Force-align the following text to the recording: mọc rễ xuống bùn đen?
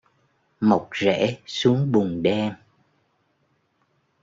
mọc 0.59 0.89
rễ 0.93 1.37
xuống 1.45 1.91
bùn 1.91 2.23
đen? 2.23 2.53